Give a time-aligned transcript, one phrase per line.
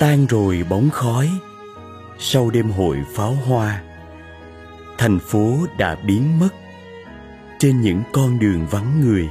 [0.00, 1.30] tan rồi bóng khói.
[2.18, 3.82] Sau đêm hội pháo hoa,
[4.98, 6.48] thành phố đã biến mất
[7.58, 9.28] trên những con đường vắng người.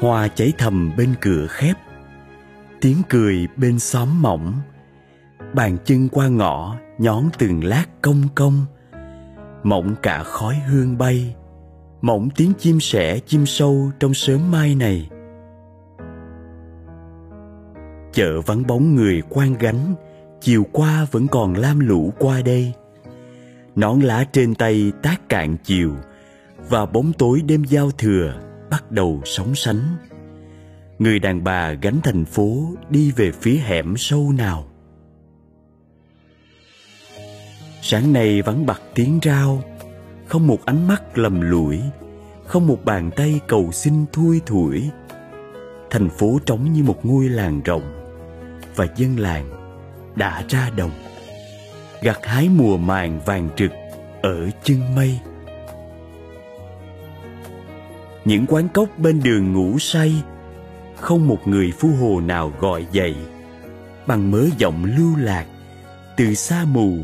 [0.00, 1.76] Hoa cháy thầm bên cửa khép,
[2.80, 4.52] tiếng cười bên xóm mỏng.
[5.54, 8.66] Bàn chân qua ngõ nhón từng lát công công
[9.66, 11.34] mỏng cả khói hương bay.
[12.02, 15.08] Mỏng tiếng chim sẻ chim sâu trong sớm mai này
[18.16, 19.94] chợ vắng bóng người quan gánh,
[20.40, 22.72] chiều qua vẫn còn lam lũ qua đây.
[23.74, 25.92] Nón lá trên tay tác cạn chiều,
[26.68, 29.96] và bóng tối đêm giao thừa bắt đầu sóng sánh.
[30.98, 34.66] Người đàn bà gánh thành phố đi về phía hẻm sâu nào.
[37.82, 39.62] Sáng nay vắng bặt tiếng rao,
[40.26, 41.80] không một ánh mắt lầm lũi,
[42.46, 44.90] không một bàn tay cầu xin thui thủi.
[45.90, 48.05] Thành phố trống như một ngôi làng rộng
[48.76, 49.50] và dân làng
[50.16, 50.90] đã ra đồng,
[52.02, 53.70] gặt hái mùa màng vàng trực
[54.22, 55.20] ở chân mây.
[58.24, 60.22] Những quán cốc bên đường ngủ say,
[60.96, 63.16] không một người phu hồ nào gọi dậy
[64.06, 65.46] bằng mớ giọng lưu lạc
[66.16, 66.96] từ xa mù,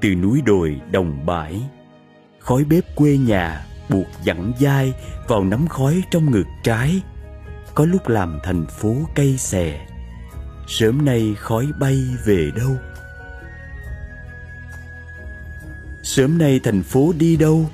[0.00, 1.60] từ núi đồi đồng bãi.
[2.38, 4.92] Khói bếp quê nhà buộc dặn dai
[5.28, 7.00] vào nắm khói trong ngực trái,
[7.74, 9.86] có lúc làm thành phố cây xè
[10.70, 12.76] sớm nay khói bay về đâu?
[16.02, 17.70] Sớm nay thành phố đi đâu?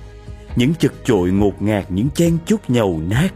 [0.56, 3.28] Những chật chội ngột ngạt, những chen chúc nhầu nát,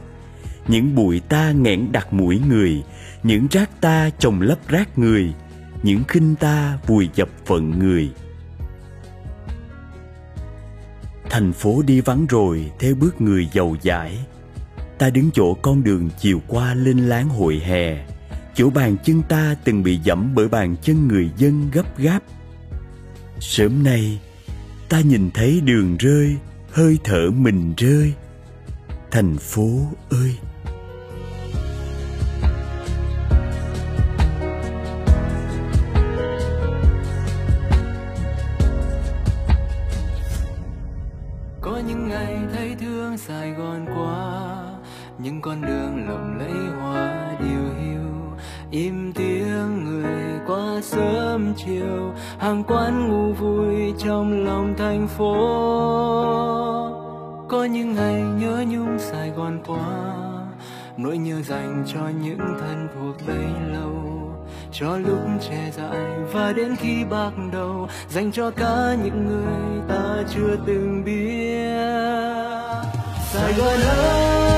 [0.69, 2.83] những bụi ta nghẹn đặt mũi người,
[3.23, 5.35] những rác ta chồng lấp rác người,
[5.83, 8.11] những khinh ta vùi dập phận người.
[11.31, 14.19] Thành phố đi vắng rồi, theo bước người giàu dãi.
[14.99, 18.07] Ta đứng chỗ con đường chiều qua lên láng hội hè
[18.61, 22.23] chỗ bàn chân ta từng bị dẫm bởi bàn chân người dân gấp gáp.
[23.39, 24.21] Sớm nay
[24.89, 26.37] ta nhìn thấy đường rơi
[26.73, 28.13] hơi thở mình rơi.
[29.11, 30.37] Thành phố ơi!
[41.61, 44.63] Có những ngày thấy thương sài gòn quá,
[45.19, 47.30] những con đường lộng lẫy hoa
[48.71, 55.35] im tiếng người qua sớm chiều, hàng quán ngủ vui trong lòng thành phố.
[57.49, 60.21] Có những ngày nhớ nhung sài gòn qua
[60.97, 63.91] nỗi nhớ dành cho những thân thuộc bấy lâu.
[64.73, 70.23] Cho lúc trẻ dại và đến khi bạc đầu, dành cho cả những người ta
[70.35, 71.71] chưa từng biết.
[73.33, 74.50] Sài gòn ơi!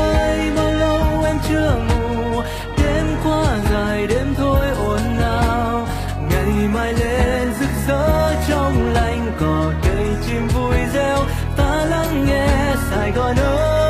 [13.03, 13.82] Nghe sài gòn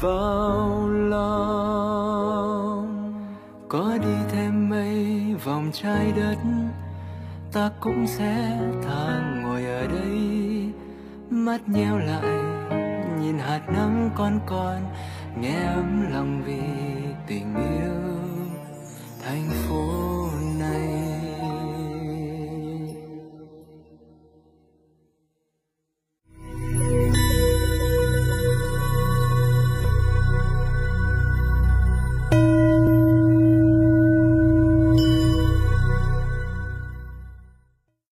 [0.00, 1.26] vào lòng.
[3.68, 6.36] Có đi thêm mấy vòng trái đất,
[7.52, 10.70] ta cũng sẽ thang ngồi ở đây.
[11.30, 12.44] Mắt nheo lại,
[13.20, 14.82] nhìn hạt nắng con con,
[15.40, 16.62] nghe ấm lòng vì
[17.26, 18.02] tình yêu.
[19.24, 20.28] Thành phố
[20.58, 20.75] này